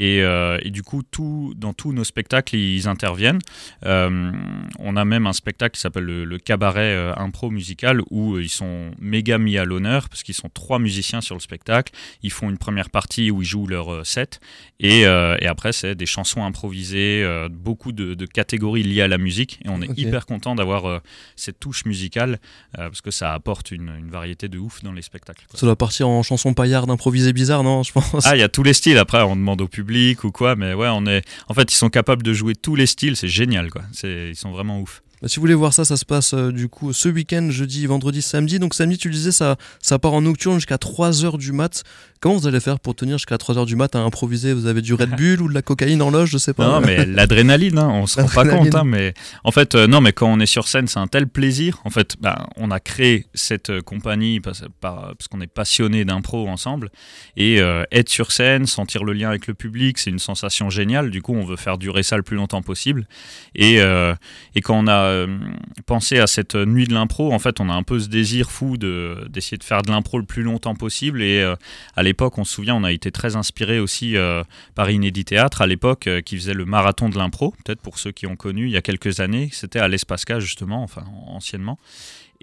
Euh, 0.00 0.58
et, 0.62 0.70
du 0.70 0.82
coup, 0.82 1.02
tout, 1.02 1.54
dans 1.56 1.72
tous 1.72 1.92
nos 1.92 2.04
spectacles, 2.04 2.56
ils 2.56 2.88
interviennent. 2.88 3.40
Euh, 3.84 4.32
on 4.78 4.96
a 4.96 5.04
même 5.04 5.26
un 5.26 5.32
spectacle 5.32 5.74
qui 5.74 5.80
s'appelle 5.80 6.04
le, 6.04 6.38
cabaret 6.38 6.94
euh, 6.94 7.14
impro 7.16 7.50
musical 7.50 8.02
où 8.10 8.38
ils 8.38 8.50
sont 8.50 8.90
méga 9.00 9.38
mis 9.38 9.56
à 9.56 9.64
l'honneur 9.64 10.08
parce 10.08 10.22
qu'ils 10.22 10.34
sont 10.34 10.50
trois 10.52 10.78
musiciens 10.78 11.20
sur 11.20 11.34
le 11.34 11.40
spectacle. 11.40 11.92
Ils 12.22 12.32
font 12.32 12.50
une 12.50 12.58
première 12.58 12.90
partie 12.90 13.30
où 13.30 13.42
ils 13.42 13.46
jouent 13.46 13.66
leur 13.66 14.04
set 14.04 14.40
et, 14.80 15.02
et 15.02 15.46
après 15.46 15.72
c'est 15.72 15.94
des 15.94 16.06
chansons 16.06 16.44
improvisées, 16.44 17.24
beaucoup 17.50 17.92
de, 17.92 18.26
catégories 18.26 18.82
liées 18.82 19.02
à 19.02 19.08
la 19.08 19.16
musique. 19.16 19.60
Et 19.64 19.68
on 19.68 19.80
est 19.80 19.98
hyper 19.98 20.26
content 20.26 20.54
d'avoir 20.54 21.00
cette 21.36 21.60
touche 21.60 21.84
musicale 21.84 22.38
parce 22.72 23.00
que 23.00 23.10
ça 23.10 23.32
apporte 23.32 23.70
une, 23.70 24.10
variété 24.10 24.48
de 24.48 24.58
ouf 24.58 24.82
dans 24.82 24.92
les 24.92 25.02
spectacles. 25.02 25.46
Ça 25.54 25.66
doit 25.66 25.76
partir 25.76 26.08
en 26.08 26.22
chanson 26.22 26.52
paillarde 26.52 26.90
improvisée 26.90 27.32
bizarre, 27.32 27.62
non 27.62 27.82
Je 27.82 27.92
pense. 27.92 28.26
Ah, 28.26 28.36
il 28.36 28.40
y 28.40 28.42
a 28.42 28.48
tous 28.48 28.62
les 28.62 28.74
styles. 28.74 28.98
Après, 28.98 29.22
on 29.22 29.36
demande 29.36 29.62
au 29.62 29.68
public 29.68 29.83
ou 30.24 30.32
quoi, 30.32 30.56
mais 30.56 30.74
ouais, 30.74 30.88
on 30.90 31.06
est. 31.06 31.22
En 31.48 31.54
fait, 31.54 31.72
ils 31.72 31.76
sont 31.76 31.90
capables 31.90 32.22
de 32.22 32.32
jouer 32.32 32.54
tous 32.54 32.74
les 32.74 32.86
styles, 32.86 33.16
c'est 33.16 33.28
génial, 33.28 33.70
quoi. 33.70 33.82
Ils 34.02 34.36
sont 34.36 34.50
vraiment 34.50 34.80
ouf. 34.80 35.03
Bah, 35.24 35.28
si 35.28 35.36
vous 35.36 35.40
voulez 35.40 35.54
voir 35.54 35.72
ça, 35.72 35.86
ça 35.86 35.96
se 35.96 36.04
passe 36.04 36.34
euh, 36.34 36.52
du 36.52 36.68
coup 36.68 36.92
ce 36.92 37.08
week-end, 37.08 37.48
jeudi, 37.48 37.86
vendredi, 37.86 38.20
samedi. 38.20 38.58
Donc 38.58 38.74
samedi, 38.74 38.98
tu 38.98 39.08
le 39.08 39.14
disais, 39.14 39.32
ça, 39.32 39.56
ça 39.80 39.98
part 39.98 40.12
en 40.12 40.20
nocturne 40.20 40.56
jusqu'à 40.56 40.76
3h 40.76 41.38
du 41.38 41.52
mat. 41.52 41.82
Comment 42.20 42.36
vous 42.36 42.46
allez 42.46 42.60
faire 42.60 42.78
pour 42.78 42.94
tenir 42.94 43.16
jusqu'à 43.16 43.36
3h 43.36 43.64
du 43.64 43.74
mat 43.74 43.94
à 43.96 44.00
improviser? 44.00 44.52
Vous 44.52 44.66
avez 44.66 44.82
du 44.82 44.92
Red 44.92 45.10
Bull 45.16 45.40
ou 45.40 45.48
de 45.48 45.54
la 45.54 45.62
cocaïne 45.62 46.02
en 46.02 46.10
loge? 46.10 46.30
Je 46.30 46.36
sais 46.36 46.52
pas. 46.52 46.66
Non, 46.66 46.86
mais 46.86 47.06
l'adrénaline, 47.06 47.78
hein, 47.78 47.88
on 47.90 48.06
se 48.06 48.20
rend 48.20 48.28
pas 48.28 48.46
compte. 48.46 48.74
Hein, 48.74 48.84
mais 48.84 49.14
en 49.44 49.50
fait, 49.50 49.74
euh, 49.74 49.86
non, 49.86 50.02
mais 50.02 50.12
quand 50.12 50.30
on 50.30 50.40
est 50.40 50.46
sur 50.46 50.68
scène, 50.68 50.88
c'est 50.88 50.98
un 50.98 51.06
tel 51.06 51.26
plaisir. 51.26 51.80
En 51.84 51.90
fait, 51.90 52.16
bah, 52.20 52.46
on 52.56 52.70
a 52.70 52.80
créé 52.80 53.24
cette 53.32 53.70
euh, 53.70 53.80
compagnie 53.80 54.40
parce, 54.40 54.62
parce 54.80 55.28
qu'on 55.30 55.40
est 55.40 55.46
passionné 55.46 56.04
d'impro 56.04 56.48
ensemble. 56.48 56.90
Et 57.38 57.60
être 57.92 58.08
sur 58.10 58.30
scène, 58.30 58.66
sentir 58.66 59.04
le 59.04 59.12
lien 59.12 59.28
avec 59.28 59.46
le 59.46 59.54
public, 59.54 59.98
c'est 59.98 60.10
une 60.10 60.18
sensation 60.18 60.70
géniale. 60.70 61.10
Du 61.10 61.22
coup, 61.22 61.34
on 61.34 61.44
veut 61.44 61.56
faire 61.56 61.78
durer 61.78 62.02
ça 62.02 62.16
le 62.16 62.22
plus 62.22 62.36
longtemps 62.36 62.62
possible. 62.62 63.06
Et, 63.54 63.76
et 63.76 64.60
quand 64.60 64.78
on 64.78 64.86
a 64.86 65.13
euh, 65.14 65.38
penser 65.86 66.18
à 66.18 66.26
cette 66.26 66.54
nuit 66.54 66.86
de 66.86 66.94
l'impro, 66.94 67.32
en 67.32 67.38
fait, 67.38 67.60
on 67.60 67.68
a 67.68 67.72
un 67.72 67.82
peu 67.82 67.98
ce 67.98 68.08
désir 68.08 68.50
fou 68.50 68.76
de, 68.76 69.26
d'essayer 69.30 69.56
de 69.56 69.64
faire 69.64 69.82
de 69.82 69.90
l'impro 69.90 70.18
le 70.18 70.24
plus 70.24 70.42
longtemps 70.42 70.74
possible. 70.74 71.22
Et 71.22 71.40
euh, 71.40 71.56
à 71.96 72.02
l'époque, 72.02 72.38
on 72.38 72.44
se 72.44 72.54
souvient, 72.54 72.74
on 72.74 72.84
a 72.84 72.92
été 72.92 73.10
très 73.10 73.36
inspiré 73.36 73.78
aussi 73.78 74.16
euh, 74.16 74.42
par 74.74 74.90
Inédit 74.90 75.24
Théâtre, 75.24 75.62
à 75.62 75.66
l'époque, 75.66 76.08
qui 76.24 76.36
faisait 76.36 76.54
le 76.54 76.64
marathon 76.64 77.08
de 77.08 77.16
l'impro, 77.16 77.54
peut-être 77.64 77.80
pour 77.80 77.98
ceux 77.98 78.12
qui 78.12 78.26
ont 78.26 78.36
connu 78.36 78.66
il 78.66 78.72
y 78.72 78.76
a 78.76 78.82
quelques 78.82 79.20
années. 79.20 79.48
C'était 79.52 79.78
à 79.78 79.88
l'Espasca, 79.88 80.40
justement, 80.40 80.82
enfin, 80.82 81.04
anciennement. 81.26 81.78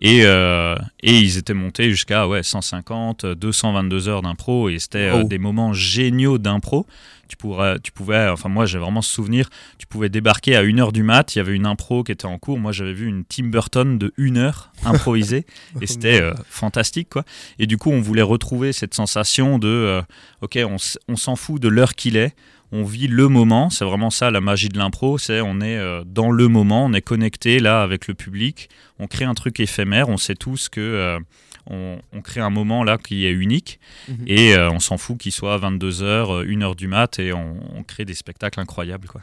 Et, 0.01 0.22
et, 0.22 1.20
ils 1.20 1.38
étaient 1.38 1.53
montés 1.53 1.89
jusqu'à 1.91 2.27
ouais, 2.27 2.43
150, 2.43 3.25
222 3.25 4.10
heures 4.10 4.22
d'impro. 4.22 4.70
Et 4.70 4.79
c'était 4.79 5.24
des 5.24 5.38
moments 5.38 5.74
géniaux 5.74 6.38
d'impro. 6.38 6.86
Tu, 7.31 7.38
pourrais, 7.38 7.79
tu 7.79 7.93
pouvais, 7.93 8.27
enfin 8.27 8.50
moi 8.50 8.65
j'ai 8.65 8.77
vraiment 8.77 9.01
ce 9.01 9.10
souvenir, 9.10 9.50
tu 9.77 9.88
pouvais 9.88 10.10
débarquer 10.10 10.58
à 10.58 10.63
1h 10.65 10.91
du 10.91 11.01
mat, 11.01 11.34
il 11.34 11.38
y 11.38 11.41
avait 11.41 11.55
une 11.55 11.65
impro 11.65 12.03
qui 12.03 12.12
était 12.12 12.25
en 12.25 12.38
cours, 12.38 12.60
moi 12.60 12.74
j'avais 12.74 12.91
vu 12.91 13.08
une 13.08 13.24
Tim 13.24 13.46
Burton 13.46 13.98
de 13.98 14.13
1 14.17 14.36
heure 14.36 14.74
improvisée, 14.84 15.46
et 15.81 15.88
c'était 15.88 16.22
euh, 16.22 16.34
fantastique 16.50 17.08
quoi. 17.08 17.24
Et 17.58 17.67
du 17.67 17.77
coup 17.77 17.89
on 17.89 18.01
voulait 18.01 18.22
retrouver 18.22 18.74
cette 18.74 18.93
sensation 18.93 19.60
de, 19.60 19.70
euh, 19.70 20.01
ok 20.41 20.60
on, 20.67 20.75
on 21.08 21.15
s'en 21.15 21.38
fout 21.38 21.62
de 21.62 21.70
l'heure 21.70 21.96
qu'il 21.96 22.17
est, 22.17 22.36
on 22.72 22.84
vit 22.84 23.08
le 23.08 23.28
moment, 23.28 23.70
c'est 23.70 23.86
vraiment 23.86 24.10
ça 24.10 24.32
la 24.32 24.42
magie 24.42 24.70
de 24.70 24.78
l'impro, 24.78 25.18
c'est 25.18 25.42
on 25.42 25.60
est 25.62 25.78
euh, 25.78 26.04
dans 26.06 26.32
le 26.32 26.48
moment, 26.48 26.86
on 26.86 26.94
est 26.94 27.01
connecté 27.01 27.60
là 27.60 27.84
avec 27.84 28.08
le 28.08 28.13
public, 28.13 28.70
on 29.00 29.08
crée 29.08 29.25
un 29.25 29.34
truc 29.34 29.60
éphémère, 29.60 30.10
on 30.10 30.18
sait 30.18 30.36
tous 30.36 30.70
que 30.70 31.20
on, 31.68 32.22
crée 32.24 32.42
un 32.42 32.50
moment 32.50 32.84
là 32.84 32.98
qui 32.98 33.25
est 33.25 33.32
unique. 33.32 33.80
Mhm. 34.08 34.24
et 34.28 34.56
euh, 34.56 34.72
on 34.72 34.80
s'en 34.80 34.98
fout 34.98 35.18
qu'il 35.18 35.32
soit 35.32 35.58
22h, 35.58 36.46
1h 36.46 36.75
du 36.75 36.88
mat 36.88 37.20
et 37.20 37.34
on, 37.34 37.56
on 37.75 37.84
crée 37.84 38.06
des 38.06 38.13
spectacles 38.13 38.60
incroyables 38.60 39.08
quoi 39.08 39.22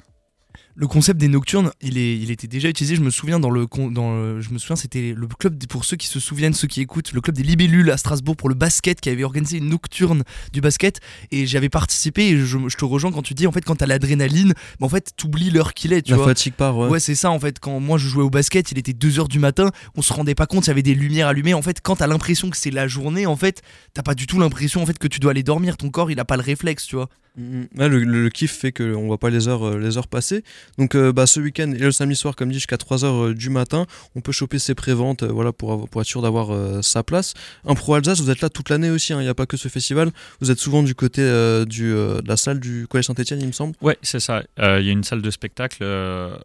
le 0.81 0.87
concept 0.87 1.19
des 1.19 1.27
nocturnes, 1.27 1.73
il, 1.81 1.99
est, 1.99 2.17
il 2.17 2.31
était 2.31 2.47
déjà 2.47 2.69
utilisé. 2.69 2.95
Je 2.95 3.01
me 3.01 3.11
souviens 3.11 3.41
dans 3.41 3.51
le, 3.51 3.67
dans 3.91 4.41
je 4.41 4.51
me 4.51 4.59
souviens, 4.59 4.77
c'était 4.77 5.13
le 5.15 5.27
club 5.27 5.59
pour 5.67 5.85
ceux 5.85 5.97
qui 5.97 6.07
se 6.07 6.21
souviennent, 6.21 6.55
ceux 6.55 6.69
qui 6.69 6.81
écoutent, 6.81 7.13
le 7.13 7.21
club 7.21 7.35
des 7.35 7.43
Libellules 7.43 7.91
à 7.91 7.97
Strasbourg 7.97 8.37
pour 8.37 8.49
le 8.49 8.55
basket 8.55 9.01
qui 9.01 9.11
avait 9.11 9.25
organisé 9.25 9.59
une 9.59 9.71
nocturne 9.71 10.23
du 10.53 10.61
basket 10.61 11.01
et 11.33 11.47
j'avais 11.47 11.69
participé. 11.69 12.29
Et 12.29 12.39
je, 12.39 12.59
te 12.77 12.85
rejoins 12.85 13.11
quand 13.11 13.23
tu 13.23 13.35
dis 13.35 13.49
en 13.49 13.53
fait 13.53 13.63
quand 13.63 13.75
t'as 13.75 13.87
l'adrénaline, 13.87 14.55
bah, 14.79 14.87
en 14.87 14.89
fait 14.89 15.11
t'oublies 15.17 15.51
l'heure 15.51 15.75
qu'il 15.75 15.93
est. 15.93 16.03
Tu 16.03 16.13
La 16.13 16.19
vois. 16.19 16.27
fatigue 16.27 16.55
part. 16.55 16.79
Ouais, 16.79 16.89
ouais 16.89 17.01
c'est 17.01 17.17
ça 17.17 17.33
en 17.33 17.41
fait. 17.41 17.59
Quand 17.59 17.81
moi 17.81 17.99
je 17.99 18.07
jouais 18.07 18.23
au 18.23 18.31
basket, 18.31 18.71
il 18.71 18.79
était 18.79 18.93
2h 18.93 19.27
du 19.27 19.41
matin, 19.41 19.73
on 19.97 20.03
se 20.03 20.13
rendait 20.13 20.37
pas 20.37 20.47
compte, 20.47 20.67
il 20.67 20.69
y 20.69 20.71
avait 20.71 20.83
des 20.83 20.95
lumières 20.95 21.27
allumées. 21.27 21.55
En 21.55 21.63
fait, 21.63 21.81
quand 21.83 21.97
t'as 21.97 22.07
l'impression 22.07 22.51
que 22.51 22.57
c'est 22.57 22.71
la 22.71 22.87
journée, 22.87 23.27
en 23.27 23.37
fait, 23.37 23.63
t'as 23.95 24.03
pas 24.05 24.15
du 24.15 24.29
tout 24.29 24.39
l'impression 24.39 24.81
en 24.81 24.87
fait 24.87 24.99
que 24.99 25.09
tu 25.09 25.19
dois 25.19 25.33
aller 25.33 25.43
dormir. 25.43 25.77
Ton 25.77 25.91
corps 25.91 26.13
il 26.13 26.21
a 26.21 26.25
pas 26.25 26.37
le 26.37 26.43
réflexe, 26.45 26.87
tu 26.87 26.95
vois. 26.95 27.09
Le, 27.39 28.29
kiff 28.29 28.53
fait 28.53 28.73
qu'on 28.73 29.07
voit 29.07 29.19
pas 29.19 29.31
les 29.31 29.49
heures, 29.49 29.67
euh, 29.67 29.79
les 29.79 29.97
heures 29.97 30.09
passer. 30.09 30.43
Donc 30.77 30.97
bah, 30.97 31.27
ce 31.27 31.41
week-end 31.41 31.71
et 31.73 31.79
le 31.79 31.93
samedi 31.93 32.17
soir, 32.17 32.37
comme 32.37 32.49
dit, 32.49 32.55
jusqu'à 32.55 32.77
3h 32.77 33.33
du 33.33 33.51
matin, 33.51 33.87
on 34.15 34.21
peut 34.21 34.33
choper 34.33 34.59
ses 34.59 34.75
préventes 34.75 35.23
voilà, 35.23 35.53
pour, 35.53 35.89
pour 35.89 36.01
être 36.01 36.07
sûr 36.07 36.23
d'avoir 36.23 36.83
sa 36.83 37.03
place. 37.03 37.35
Un 37.65 37.75
Pro 37.75 37.95
Alsace, 37.95 38.21
vous 38.21 38.31
êtes 38.31 38.41
là 38.41 38.49
toute 38.49 38.71
l'année 38.71 38.91
aussi, 38.91 39.13
hein. 39.13 39.21
il 39.21 39.25
n'y 39.25 39.29
a 39.29 39.35
pas 39.35 39.47
que 39.47 39.57
ce 39.57 39.69
festival. 39.69 40.11
Vous 40.41 40.51
êtes 40.51 40.59
souvent 40.59 40.83
du 40.83 40.95
côté 40.95 41.23
du, 41.67 41.91
de 41.91 42.27
la 42.27 42.37
salle 42.37 42.61
du 42.61 42.87
Collège 42.89 43.07
Saint-Etienne, 43.07 43.41
il 43.41 43.47
me 43.47 43.53
semble. 43.53 43.75
Ouais, 43.81 43.99
c'est 44.03 44.21
ça. 44.21 44.43
Il 44.59 44.85
y 44.85 44.89
a 44.89 44.93
une 44.93 45.05
salle 45.05 45.23
de 45.23 45.31
spectacle 45.31 45.85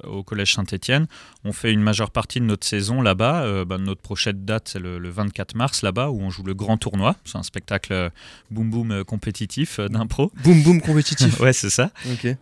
au 0.03 0.23
Collège 0.23 0.53
Saint-Etienne. 0.53 1.07
On 1.43 1.53
fait 1.53 1.71
une 1.71 1.81
majeure 1.81 2.11
partie 2.11 2.39
de 2.39 2.45
notre 2.45 2.65
saison 2.65 3.01
là-bas. 3.01 3.63
Bah, 3.65 3.77
notre 3.77 4.01
prochaine 4.01 4.45
date, 4.45 4.69
c'est 4.71 4.79
le, 4.79 4.99
le, 4.99 5.09
24 5.09 5.55
mars 5.55 5.81
là-bas, 5.81 6.09
où 6.09 6.21
on 6.21 6.29
joue 6.29 6.43
le 6.43 6.53
grand 6.53 6.77
tournoi. 6.77 7.15
C'est 7.25 7.37
un 7.37 7.43
spectacle 7.43 8.11
boom 8.51 8.69
boom 8.69 9.03
compétitif 9.03 9.79
d'impro. 9.79 10.31
Boom 10.43 10.61
boom 10.63 10.81
compétitif. 10.83 11.39
ouais, 11.41 11.53
c'est 11.53 11.69
ça. 11.69 11.91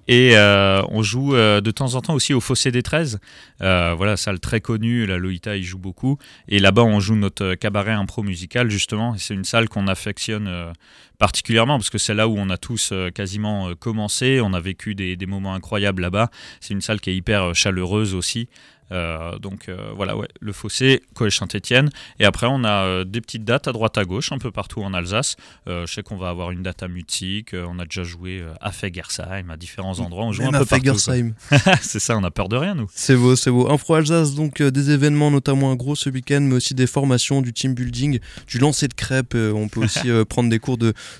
Et 0.07 0.35
euh, 0.35 0.81
on 0.89 1.03
joue 1.03 1.35
euh, 1.35 1.61
de 1.61 1.71
temps 1.71 1.95
en 1.95 2.01
temps 2.01 2.13
aussi 2.13 2.33
au 2.33 2.41
Fossé 2.41 2.71
des 2.71 2.83
13. 2.83 3.19
Euh, 3.61 3.93
voilà, 3.95 4.17
salle 4.17 4.39
très 4.39 4.61
connue. 4.61 5.05
La 5.05 5.17
Loïta, 5.17 5.55
il 5.55 5.63
joue 5.63 5.77
beaucoup. 5.77 6.17
Et 6.47 6.59
là-bas, 6.59 6.83
on 6.83 6.99
joue 6.99 7.15
notre 7.15 7.55
cabaret 7.55 7.91
impro 7.91 8.23
musical, 8.23 8.69
justement. 8.69 9.15
C'est 9.17 9.33
une 9.33 9.45
salle 9.45 9.69
qu'on 9.69 9.87
affectionne 9.87 10.73
particulièrement 11.17 11.77
parce 11.77 11.91
que 11.91 11.99
c'est 11.99 12.15
là 12.15 12.27
où 12.27 12.35
on 12.37 12.49
a 12.49 12.57
tous 12.57 12.93
quasiment 13.13 13.73
commencé. 13.75 14.41
On 14.41 14.53
a 14.53 14.59
vécu 14.59 14.95
des, 14.95 15.15
des 15.15 15.25
moments 15.25 15.53
incroyables 15.53 16.01
là-bas. 16.01 16.29
C'est 16.59 16.73
une 16.73 16.81
salle 16.81 16.99
qui 16.99 17.11
est 17.11 17.15
hyper 17.15 17.55
chaleureuse 17.55 18.15
aussi. 18.15 18.49
Euh, 18.91 19.37
donc 19.39 19.69
euh, 19.69 19.91
voilà, 19.95 20.17
ouais, 20.17 20.27
le 20.39 20.51
fossé, 20.51 21.01
Collège 21.13 21.37
Saint-Etienne. 21.37 21.89
Et 22.19 22.25
après, 22.25 22.47
on 22.49 22.63
a 22.63 22.83
euh, 22.83 23.03
des 23.03 23.21
petites 23.21 23.45
dates 23.45 23.67
à 23.67 23.71
droite 23.71 23.97
à 23.97 24.05
gauche, 24.05 24.31
un 24.31 24.37
peu 24.37 24.51
partout 24.51 24.81
en 24.81 24.93
Alsace. 24.93 25.35
je 25.67 25.85
sais 25.85 26.03
qu'on 26.03 26.17
va 26.17 26.29
avoir 26.29 26.51
une 26.51 26.63
date 26.63 26.83
à 26.83 26.87
Mutzig, 26.87 27.53
on 27.53 27.79
a 27.79 27.85
déjà 27.85 28.03
joué 28.03 28.43
à 28.59 28.71
Fegersheim, 28.71 29.49
à 29.49 29.57
différents 29.57 29.99
endroits. 29.99 30.25
On 30.25 30.31
joue 30.31 30.43
un 30.43 30.51
peu 30.51 30.65
partout. 30.65 30.97
c'est 31.81 31.99
ça, 31.99 32.17
on 32.17 32.23
a 32.23 32.31
peur 32.31 32.49
de 32.49 32.55
rien, 32.55 32.75
nous. 32.75 32.89
C'est 32.93 33.15
beau, 33.15 33.35
c'est 33.35 33.51
beau. 33.51 33.69
Info 33.69 33.93
Alsace, 33.93 34.35
donc 34.35 34.61
des 34.61 34.91
événements, 34.91 35.31
notamment 35.31 35.71
un 35.71 35.75
gros 35.75 35.95
ce 35.95 36.09
week-end, 36.09 36.41
mais 36.41 36.55
aussi 36.55 36.73
des 36.73 36.87
formations, 36.87 37.41
du 37.41 37.53
team 37.53 37.73
building, 37.73 38.19
du 38.47 38.59
lancer 38.59 38.87
de 38.87 38.93
crêpes. 38.93 39.35
on 39.35 39.67
peut 39.67 39.81
aussi 39.81 40.09
prendre 40.29 40.49
des 40.49 40.59
cours 40.59 40.77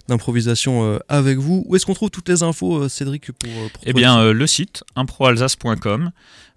d'improvisation 0.08 1.00
avec 1.08 1.38
vous. 1.38 1.64
Où 1.68 1.76
est-ce 1.76 1.86
qu'on 1.86 1.94
trouve 1.94 2.10
toutes 2.10 2.30
les 2.30 2.44
infos, 2.44 2.90
Cédric 2.90 3.32
pour, 3.32 3.50
Eh 3.84 3.94
bien, 3.94 4.32
le 4.32 4.48
site 4.48 4.84
improalsace.com. 4.96 6.12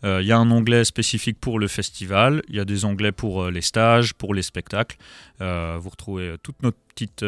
Il 0.04 0.26
y 0.26 0.32
a 0.32 0.38
un 0.38 0.50
onglet 0.50 0.84
spécifique 1.04 1.38
pour 1.38 1.58
le 1.58 1.68
festival, 1.68 2.42
il 2.48 2.56
y 2.56 2.60
a 2.60 2.64
des 2.64 2.84
onglets 2.86 3.12
pour 3.12 3.42
euh, 3.42 3.50
les 3.50 3.60
stages, 3.60 4.14
pour 4.14 4.32
les 4.32 4.42
spectacles. 4.42 4.96
Euh, 5.42 5.76
vous 5.78 5.90
retrouvez 5.90 6.28
euh, 6.28 6.36
toutes 6.42 6.62
nos 6.62 6.72
petites 6.72 7.24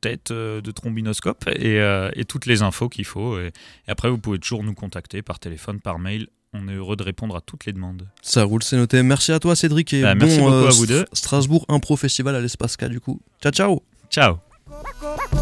têtes 0.00 0.32
de 0.32 0.70
trombinoscope 0.70 1.48
et, 1.48 2.24
toutes 2.26 2.46
les 2.46 2.62
infos 2.62 2.88
qu'il 2.88 3.04
faut. 3.04 3.38
Et, 3.38 3.52
après, 3.88 4.08
vous 4.08 4.18
pouvez 4.18 4.38
toujours 4.38 4.62
nous 4.62 4.74
contacter 4.74 5.22
par 5.22 5.40
téléphone, 5.40 5.80
par 5.80 5.98
mail. 5.98 6.28
On 6.52 6.68
est 6.68 6.74
heureux 6.74 6.94
de 6.94 7.02
répondre 7.02 7.34
à 7.34 7.40
toutes 7.40 7.66
les 7.66 7.72
demandes. 7.72 8.08
Ça 8.22 8.44
roule, 8.44 8.62
c'est 8.62 8.76
noté. 8.76 9.02
Merci 9.02 9.32
à 9.32 9.40
toi, 9.40 9.56
Cédric. 9.56 9.92
Et 9.92 10.02
bah, 10.02 10.14
bon, 10.14 10.20
merci 10.20 10.38
beaucoup 10.38 10.54
à 10.54 10.70
vous 10.70 10.86
deux. 10.86 11.04
Strasbourg 11.12 11.66
Impro 11.68 11.96
Festival 11.96 12.36
à 12.36 12.40
l'Espace 12.40 12.76
K, 12.76 12.84
du 12.84 13.00
coup. 13.00 13.20
Ciao, 13.42 13.52
ciao. 13.52 13.82
Ciao. 14.08 14.38